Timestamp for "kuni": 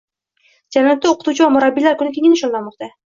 1.99-2.15